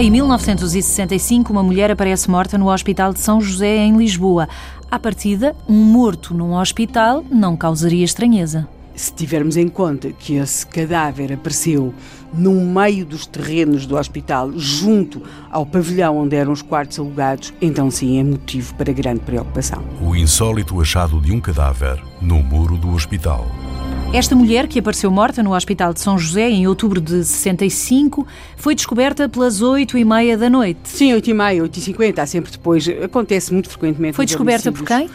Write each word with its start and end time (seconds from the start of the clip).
Em 0.00 0.12
1965, 0.12 1.52
uma 1.52 1.60
mulher 1.60 1.90
aparece 1.90 2.30
morta 2.30 2.56
no 2.56 2.72
Hospital 2.72 3.12
de 3.12 3.18
São 3.18 3.40
José, 3.40 3.78
em 3.78 3.96
Lisboa. 3.96 4.48
À 4.88 4.96
partida, 4.96 5.56
um 5.68 5.74
morto 5.74 6.32
num 6.32 6.54
hospital 6.54 7.24
não 7.28 7.56
causaria 7.56 8.04
estranheza. 8.04 8.68
Se 8.94 9.12
tivermos 9.12 9.56
em 9.56 9.66
conta 9.66 10.12
que 10.12 10.34
esse 10.34 10.64
cadáver 10.64 11.32
apareceu 11.32 11.92
no 12.32 12.52
meio 12.64 13.04
dos 13.04 13.26
terrenos 13.26 13.86
do 13.86 13.96
hospital, 13.96 14.52
junto 14.54 15.20
ao 15.50 15.66
pavilhão 15.66 16.16
onde 16.16 16.36
eram 16.36 16.52
os 16.52 16.62
quartos 16.62 17.00
alugados, 17.00 17.52
então 17.60 17.90
sim 17.90 18.20
é 18.20 18.22
motivo 18.22 18.74
para 18.76 18.92
grande 18.92 19.20
preocupação. 19.22 19.82
O 20.00 20.14
insólito 20.14 20.80
achado 20.80 21.20
de 21.20 21.32
um 21.32 21.40
cadáver 21.40 22.00
no 22.22 22.40
muro 22.40 22.76
do 22.76 22.92
hospital. 22.92 23.48
Esta 24.10 24.34
mulher, 24.34 24.66
que 24.66 24.78
apareceu 24.78 25.10
morta 25.10 25.42
no 25.42 25.54
Hospital 25.54 25.92
de 25.92 26.00
São 26.00 26.18
José 26.18 26.48
em 26.48 26.66
outubro 26.66 26.98
de 26.98 27.22
65, 27.22 28.26
foi 28.56 28.74
descoberta 28.74 29.28
pelas 29.28 29.60
8 29.60 29.98
e 29.98 30.04
meia 30.04 30.36
da 30.36 30.48
noite. 30.48 30.80
Sim, 30.84 31.12
8 31.12 31.28
e 31.28 31.34
meia, 31.34 31.62
8 31.62 31.76
e 31.76 31.80
50, 31.82 32.22
há 32.22 32.26
sempre 32.26 32.50
depois, 32.50 32.88
acontece 33.04 33.52
muito 33.52 33.68
frequentemente. 33.68 34.16
Foi 34.16 34.24
descoberta 34.24 34.72
por 34.72 34.86
quem? 34.86 35.08
Uh, 35.08 35.10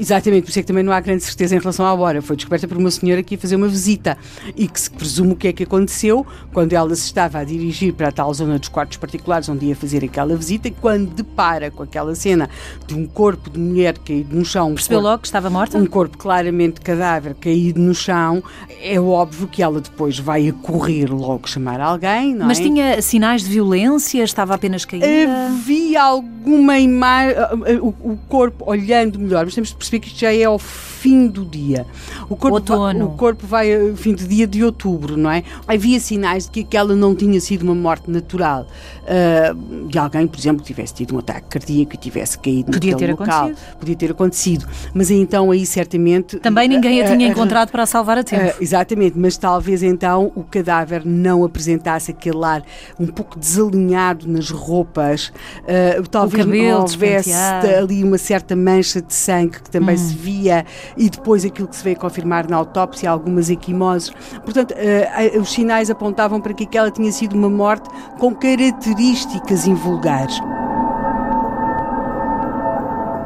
exatamente, 0.00 0.42
por 0.42 0.50
isso 0.50 0.58
é 0.58 0.62
que 0.62 0.66
também 0.66 0.82
não 0.82 0.92
há 0.92 0.98
grande 0.98 1.22
certeza 1.22 1.54
em 1.54 1.60
relação 1.60 1.86
à 1.86 1.94
hora. 1.94 2.20
Foi 2.20 2.34
descoberta 2.34 2.66
por 2.66 2.76
uma 2.76 2.90
senhora 2.90 3.22
que 3.22 3.36
ia 3.36 3.38
fazer 3.38 3.54
uma 3.54 3.68
visita 3.68 4.18
e 4.56 4.66
que 4.66 4.80
se 4.80 4.90
presume 4.90 5.34
o 5.34 5.36
que 5.36 5.46
é 5.46 5.52
que 5.52 5.62
aconteceu 5.62 6.26
quando 6.52 6.72
ela 6.72 6.94
se 6.96 7.04
estava 7.04 7.38
a 7.38 7.44
dirigir 7.44 7.94
para 7.94 8.08
a 8.08 8.12
tal 8.12 8.34
zona 8.34 8.58
dos 8.58 8.68
quartos 8.68 8.98
particulares 8.98 9.48
onde 9.48 9.66
ia 9.66 9.76
fazer 9.76 10.04
aquela 10.04 10.34
visita, 10.34 10.68
quando 10.80 11.14
depara 11.14 11.70
com 11.70 11.84
aquela 11.84 12.14
cena 12.16 12.50
de 12.88 12.94
um 12.94 13.06
corpo 13.06 13.48
de 13.50 13.60
mulher 13.60 13.96
caído 13.98 14.34
no 14.34 14.44
chão. 14.44 14.74
Percebeu 14.74 14.98
um 14.98 15.02
corpo, 15.02 15.10
logo 15.10 15.22
que 15.22 15.28
estava 15.28 15.48
morta? 15.48 15.78
Um 15.78 15.86
corpo 15.86 16.18
claramente 16.18 16.80
cadáver 16.80 17.34
caído 17.34 17.80
no 17.80 17.94
chão 17.94 18.31
é 18.80 19.00
óbvio 19.00 19.48
que 19.48 19.62
ela 19.62 19.80
depois 19.80 20.18
vai 20.18 20.48
a 20.48 20.52
correr 20.52 21.10
logo 21.10 21.48
chamar 21.48 21.80
alguém, 21.80 22.34
não 22.34 22.46
Mas 22.46 22.60
é? 22.60 22.62
tinha 22.62 23.02
sinais 23.02 23.42
de 23.42 23.50
violência? 23.50 24.22
Estava 24.22 24.54
apenas 24.54 24.84
caída? 24.84 25.06
Havia 25.48 26.02
alguma 26.02 26.78
imagem, 26.78 27.36
o, 27.80 27.88
o 27.88 28.18
corpo 28.28 28.64
olhando 28.70 29.18
melhor, 29.18 29.44
mas 29.44 29.54
temos 29.54 29.70
de 29.70 29.76
perceber 29.76 30.00
que 30.00 30.08
isto 30.08 30.20
já 30.20 30.32
é 30.32 30.44
ao 30.44 30.58
fim 30.58 31.26
do 31.26 31.44
dia. 31.44 31.84
O 32.28 32.36
corpo, 32.36 32.56
Outono. 32.56 33.06
Vai, 33.06 33.08
o 33.08 33.10
corpo 33.10 33.46
vai 33.46 33.90
ao 33.90 33.96
fim 33.96 34.14
do 34.14 34.26
dia 34.26 34.46
de 34.46 34.62
outubro, 34.62 35.16
não 35.16 35.30
é? 35.30 35.42
Havia 35.66 35.98
sinais 35.98 36.44
de 36.44 36.50
que 36.50 36.60
aquela 36.60 36.94
não 36.94 37.14
tinha 37.14 37.40
sido 37.40 37.62
uma 37.62 37.74
morte 37.74 38.08
natural 38.10 38.66
uh, 39.02 39.88
de 39.88 39.98
alguém, 39.98 40.26
por 40.26 40.38
exemplo, 40.38 40.62
que 40.62 40.68
tivesse 40.68 40.94
tido 40.94 41.16
um 41.16 41.18
ataque 41.18 41.48
cardíaco 41.48 41.94
e 41.94 41.96
tivesse 41.98 42.38
caído 42.38 42.70
Podia 42.72 42.92
naquele 42.92 43.14
ter 43.14 43.20
local. 43.20 43.44
Acontecido. 43.46 43.78
Podia 43.78 43.96
ter 43.96 44.10
acontecido. 44.12 44.66
Mas 44.94 45.10
então 45.10 45.50
aí 45.50 45.66
certamente... 45.66 46.38
Também 46.38 46.68
ninguém 46.68 47.02
a 47.02 47.10
tinha 47.10 47.26
encontrado 47.26 47.70
para 47.70 47.84
salvar 47.84 48.18
a 48.18 48.21
tempo. 48.24 48.58
Uh, 48.58 48.62
exatamente, 48.62 49.18
mas 49.18 49.36
talvez 49.36 49.82
então 49.82 50.32
o 50.34 50.42
cadáver 50.42 51.02
não 51.04 51.44
apresentasse 51.44 52.10
aquele 52.10 52.44
ar 52.44 52.62
um 52.98 53.06
pouco 53.06 53.38
desalinhado 53.38 54.28
nas 54.28 54.50
roupas, 54.50 55.28
uh, 55.28 56.06
talvez 56.10 56.44
não 56.44 56.80
houvesse 56.80 57.32
ali 57.32 58.02
uma 58.04 58.18
certa 58.18 58.54
mancha 58.56 59.00
de 59.00 59.14
sangue 59.14 59.60
que 59.62 59.70
também 59.70 59.94
hum. 59.94 59.98
se 59.98 60.14
via 60.14 60.64
e 60.96 61.08
depois 61.08 61.44
aquilo 61.44 61.68
que 61.68 61.76
se 61.76 61.84
veio 61.84 61.96
confirmar 61.96 62.48
na 62.48 62.56
autópsia, 62.56 63.10
algumas 63.10 63.50
equimoses. 63.50 64.12
Portanto, 64.44 64.72
uh, 64.72 65.40
os 65.40 65.50
sinais 65.50 65.90
apontavam 65.90 66.40
para 66.40 66.54
que 66.54 66.64
aquela 66.64 66.90
tinha 66.90 67.12
sido 67.12 67.34
uma 67.36 67.50
morte 67.50 67.88
com 68.18 68.34
características 68.34 69.66
invulgares. 69.66 70.40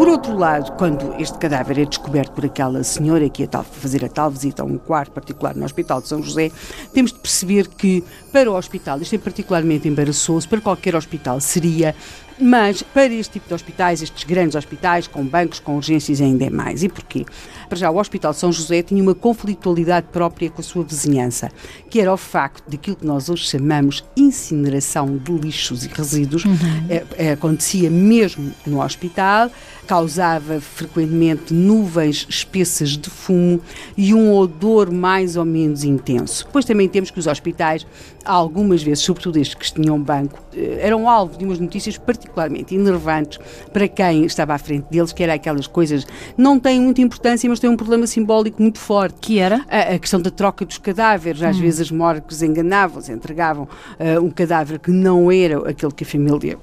Por 0.00 0.08
outro 0.08 0.34
lado, 0.34 0.72
quando 0.78 1.14
este 1.20 1.36
cadáver 1.36 1.78
é 1.78 1.84
descoberto 1.84 2.32
por 2.32 2.46
aquela 2.46 2.82
senhora 2.82 3.28
que 3.28 3.42
ia 3.42 3.48
fazer 3.64 4.02
a 4.02 4.08
tal 4.08 4.30
visita 4.30 4.62
a 4.62 4.64
um 4.64 4.78
quarto 4.78 5.12
particular 5.12 5.54
no 5.54 5.62
Hospital 5.62 6.00
de 6.00 6.08
São 6.08 6.22
José, 6.22 6.50
temos 6.94 7.12
de 7.12 7.18
perceber 7.18 7.68
que 7.68 8.02
para 8.32 8.50
o 8.50 8.56
hospital, 8.56 8.98
isto 9.02 9.14
é 9.14 9.18
particularmente 9.18 9.86
embaraçoso, 9.86 10.48
para 10.48 10.58
qualquer 10.58 10.96
hospital 10.96 11.38
seria 11.38 11.94
mas 12.40 12.82
para 12.82 13.12
este 13.12 13.34
tipo 13.34 13.48
de 13.48 13.54
hospitais, 13.54 14.00
estes 14.00 14.24
grandes 14.24 14.56
hospitais, 14.56 15.06
com 15.06 15.22
bancos, 15.24 15.60
com 15.60 15.76
urgências, 15.76 16.20
ainda 16.20 16.46
é 16.46 16.50
mais. 16.50 16.82
E 16.82 16.88
porquê? 16.88 17.26
Para 17.68 17.76
já, 17.76 17.90
o 17.90 17.98
Hospital 17.98 18.32
São 18.32 18.50
José 18.50 18.82
tinha 18.82 19.02
uma 19.02 19.14
conflitualidade 19.14 20.06
própria 20.10 20.48
com 20.48 20.60
a 20.60 20.64
sua 20.64 20.82
vizinhança, 20.82 21.50
que 21.90 22.00
era 22.00 22.12
o 22.12 22.16
facto 22.16 22.68
daquilo 22.68 22.96
que 22.96 23.06
nós 23.06 23.28
hoje 23.28 23.44
chamamos 23.44 24.02
incineração 24.16 25.18
de 25.18 25.32
lixos 25.32 25.84
e 25.84 25.88
resíduos. 25.88 26.44
Uhum. 26.46 26.56
É, 26.88 27.04
é, 27.18 27.32
acontecia 27.32 27.90
mesmo 27.90 28.52
no 28.66 28.82
hospital, 28.82 29.50
causava 29.90 30.60
frequentemente 30.60 31.52
nuvens 31.52 32.24
espessas 32.28 32.90
de 32.90 33.10
fumo 33.10 33.60
e 33.96 34.14
um 34.14 34.32
odor 34.32 34.88
mais 34.88 35.36
ou 35.36 35.44
menos 35.44 35.82
intenso. 35.82 36.46
Depois 36.46 36.64
também 36.64 36.88
temos 36.88 37.10
que 37.10 37.18
os 37.18 37.26
hospitais, 37.26 37.84
algumas 38.24 38.84
vezes, 38.84 39.02
sobretudo 39.02 39.40
estes 39.40 39.56
que 39.56 39.82
tinham 39.82 40.00
banco, 40.00 40.38
eh, 40.54 40.78
eram 40.80 41.08
alvo 41.08 41.36
de 41.36 41.44
umas 41.44 41.58
notícias 41.58 41.98
particularmente 41.98 42.72
enervantes 42.72 43.40
para 43.72 43.88
quem 43.88 44.24
estava 44.24 44.54
à 44.54 44.58
frente 44.58 44.86
deles, 44.88 45.12
que 45.12 45.24
era 45.24 45.34
aquelas 45.34 45.66
coisas 45.66 46.06
não 46.38 46.60
têm 46.60 46.80
muita 46.80 47.00
importância, 47.00 47.50
mas 47.50 47.58
têm 47.58 47.68
um 47.68 47.76
problema 47.76 48.06
simbólico 48.06 48.62
muito 48.62 48.78
forte. 48.78 49.16
Que 49.20 49.40
era? 49.40 49.66
A, 49.68 49.94
a 49.94 49.98
questão 49.98 50.22
da 50.22 50.30
troca 50.30 50.64
dos 50.64 50.78
cadáveres. 50.78 51.42
Às 51.42 51.56
hum. 51.56 51.62
vezes 51.62 51.80
as 51.80 51.90
morgues 51.90 52.42
enganavam-se, 52.42 53.10
entregavam 53.10 53.64
uh, 53.64 54.24
um 54.24 54.30
cadáver 54.30 54.78
que 54.78 54.92
não 54.92 55.32
era 55.32 55.68
aquele 55.68 55.90
que 55.90 56.04
a 56.04 56.06
família 56.06 56.56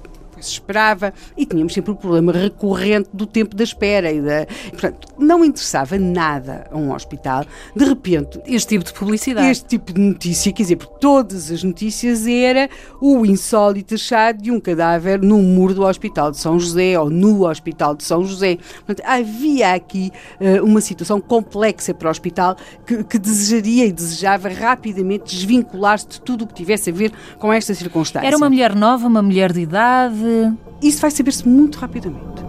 se 0.44 0.52
esperava 0.52 1.12
e 1.36 1.44
tínhamos 1.46 1.72
sempre 1.72 1.92
o 1.92 1.96
problema 1.96 2.32
recorrente 2.32 3.10
do 3.12 3.26
tempo 3.26 3.54
da 3.56 3.64
espera 3.64 4.10
e 4.12 4.20
da, 4.20 4.46
portanto, 4.70 5.08
não 5.18 5.44
interessava 5.44 5.98
nada 5.98 6.66
a 6.70 6.76
um 6.76 6.92
hospital, 6.92 7.44
de 7.74 7.84
repente 7.84 8.40
este 8.46 8.68
tipo 8.70 8.84
de 8.84 8.92
publicidade, 8.92 9.48
este 9.48 9.66
tipo 9.66 9.92
de 9.92 10.00
notícia, 10.00 10.52
quer 10.52 10.62
dizer, 10.62 10.76
porque 10.76 10.94
todas 11.00 11.50
as 11.50 11.62
notícias 11.62 12.26
era 12.26 12.68
o 13.00 13.24
insólito 13.24 13.94
achado 13.94 14.42
de 14.42 14.50
um 14.50 14.60
cadáver 14.60 15.20
no 15.20 15.38
muro 15.42 15.74
do 15.74 15.84
Hospital 15.84 16.30
de 16.30 16.38
São 16.38 16.58
José 16.58 16.98
ou 16.98 17.10
no 17.10 17.46
Hospital 17.46 17.94
de 17.94 18.04
São 18.04 18.24
José. 18.24 18.58
Portanto, 18.86 19.06
havia 19.06 19.74
aqui 19.74 20.10
uh, 20.40 20.64
uma 20.64 20.80
situação 20.80 21.20
complexa 21.20 21.94
para 21.94 22.08
o 22.08 22.10
hospital 22.10 22.56
que, 22.86 23.04
que 23.04 23.18
desejaria 23.18 23.86
e 23.86 23.92
desejava 23.92 24.48
rapidamente 24.48 25.34
desvincular-se 25.34 26.08
de 26.08 26.20
tudo 26.20 26.44
o 26.44 26.46
que 26.46 26.54
tivesse 26.54 26.90
a 26.90 26.92
ver 26.92 27.12
com 27.38 27.52
esta 27.52 27.74
circunstância. 27.74 28.26
Era 28.26 28.36
uma 28.36 28.48
mulher 28.48 28.74
nova, 28.74 29.06
uma 29.06 29.22
mulher 29.22 29.52
de 29.52 29.60
idade 29.60 30.18
isso 30.82 31.00
vai 31.00 31.10
saber-se 31.10 31.46
muito 31.48 31.78
rapidamente. 31.78 32.46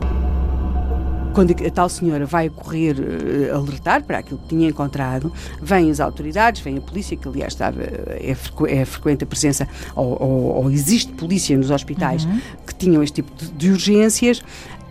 Quando 1.34 1.52
a 1.52 1.70
tal 1.70 1.88
senhora 1.88 2.26
vai 2.26 2.50
correr 2.50 2.96
uh, 3.00 3.56
alertar 3.56 4.04
para 4.04 4.18
aquilo 4.18 4.40
que 4.40 4.48
tinha 4.50 4.68
encontrado, 4.68 5.32
vêm 5.62 5.90
as 5.90 6.00
autoridades, 6.00 6.62
vem 6.62 6.78
a 6.78 6.82
polícia, 6.82 7.16
que 7.16 7.28
aliás 7.28 7.54
estava, 7.54 7.82
é, 7.82 8.36
é 8.68 8.86
frequente 8.86 9.24
a 9.24 9.28
presença, 9.28 9.68
ou, 9.96 10.22
ou, 10.22 10.64
ou, 10.64 10.72
existe 10.72 11.14
polícia 11.14 11.56
nos 11.56 11.70
hospitais 11.70 12.26
uhum. 12.26 12.42
Tinham 12.80 13.04
este 13.04 13.22
tipo 13.22 13.32
de, 13.36 13.52
de 13.52 13.70
urgências, 13.72 14.42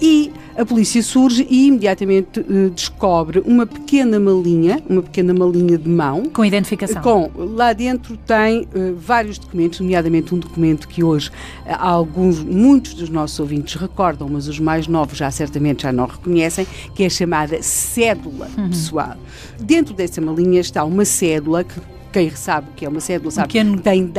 e 0.00 0.30
a 0.56 0.64
polícia 0.64 1.02
surge 1.02 1.46
e 1.48 1.66
imediatamente 1.66 2.40
uh, 2.40 2.70
descobre 2.70 3.40
uma 3.40 3.66
pequena 3.66 4.18
malinha, 4.18 4.82
uma 4.88 5.02
pequena 5.02 5.34
malinha 5.34 5.76
de 5.76 5.88
mão. 5.88 6.24
Com 6.26 6.44
identificação. 6.44 7.02
Com, 7.02 7.30
lá 7.36 7.72
dentro 7.72 8.16
tem 8.16 8.62
uh, 8.62 8.94
vários 8.96 9.38
documentos, 9.38 9.80
nomeadamente 9.80 10.34
um 10.34 10.38
documento 10.38 10.86
que 10.86 11.02
hoje 11.02 11.30
uh, 11.30 11.76
alguns, 11.78 12.42
muitos 12.42 12.94
dos 12.94 13.08
nossos 13.08 13.38
ouvintes 13.40 13.74
recordam, 13.74 14.28
mas 14.28 14.46
os 14.46 14.60
mais 14.60 14.86
novos 14.86 15.18
já 15.18 15.30
certamente 15.30 15.82
já 15.82 15.92
não 15.92 16.06
reconhecem, 16.06 16.66
que 16.94 17.02
é 17.02 17.06
a 17.06 17.10
chamada 17.10 17.60
cédula 17.62 18.48
uhum. 18.56 18.68
pessoal. 18.68 19.16
Dentro 19.60 19.94
dessa 19.94 20.20
malinha 20.20 20.60
está 20.60 20.84
uma 20.84 21.04
cédula 21.04 21.64
que 21.64 21.80
quem 22.12 22.30
sabe 22.30 22.68
o 22.70 22.72
que 22.72 22.84
é 22.84 22.88
uma 22.88 23.00
cédula 23.00 23.30
sabe 23.30 23.48
pequeno, 23.48 23.78
tem, 23.80 24.12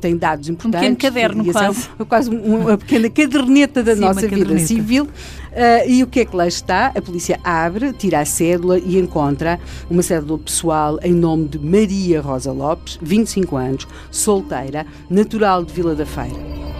tem 0.00 0.16
dados 0.16 0.48
importantes. 0.48 0.88
Um 0.88 0.94
pequeno 0.94 0.96
caderno, 0.96 1.52
quase. 1.52 1.88
quase 2.08 2.30
uma 2.30 2.78
pequena 2.78 3.10
caderneta 3.10 3.82
da 3.82 3.94
Sim, 3.94 4.00
nossa 4.00 4.28
vida 4.28 4.58
civil. 4.58 5.04
Uh, 5.04 5.88
e 5.88 6.02
o 6.02 6.06
que 6.06 6.20
é 6.20 6.24
que 6.24 6.36
lá 6.36 6.46
está? 6.46 6.92
A 6.94 7.00
polícia 7.00 7.40
abre, 7.42 7.92
tira 7.92 8.20
a 8.20 8.24
cédula 8.24 8.78
e 8.78 8.98
encontra 8.98 9.58
uma 9.88 10.02
cédula 10.02 10.38
pessoal 10.38 10.98
em 11.02 11.14
nome 11.14 11.48
de 11.48 11.58
Maria 11.58 12.20
Rosa 12.20 12.52
Lopes, 12.52 12.98
25 13.00 13.56
anos, 13.56 13.88
solteira, 14.10 14.86
natural 15.08 15.64
de 15.64 15.72
Vila 15.72 15.94
da 15.94 16.04
Feira. 16.04 16.75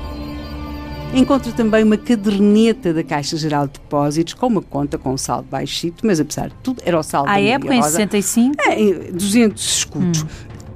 Encontra 1.15 1.51
também 1.53 1.83
uma 1.83 1.97
caderneta 1.97 2.93
da 2.93 3.03
Caixa 3.03 3.37
Geral 3.37 3.67
de 3.67 3.75
Depósitos 3.75 4.35
com 4.35 4.47
uma 4.49 4.63
conta 4.63 4.99
com 4.99 5.13
um 5.13 5.17
saldo 5.17 5.49
baixito, 5.51 6.07
mas 6.07 6.21
apesar 6.21 6.49
de 6.49 6.55
tudo 6.63 6.83
era 6.85 6.99
o 6.99 7.03
saldo 7.03 7.31
À 7.31 7.41
época, 7.41 7.75
em 7.75 7.83
65? 7.83 8.55
É, 8.61 9.11
200 9.13 9.65
escudos. 9.65 10.23
Hum. 10.23 10.27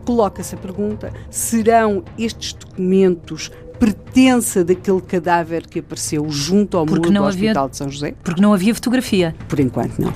Coloca-se 0.04 0.54
a 0.54 0.58
pergunta, 0.58 1.12
serão 1.30 2.02
estes 2.18 2.54
documentos 2.54 3.50
pertença 3.78 4.62
daquele 4.62 5.00
cadáver 5.00 5.66
que 5.66 5.78
apareceu 5.78 6.28
junto 6.28 6.76
ao 6.76 6.84
muro 6.84 7.00
do 7.00 7.22
Hospital 7.22 7.68
de 7.68 7.76
São 7.76 7.88
José? 7.88 8.14
Porque 8.22 8.40
não 8.40 8.52
havia 8.52 8.74
fotografia. 8.74 9.34
Por 9.48 9.58
enquanto, 9.58 9.98
não. 9.98 10.12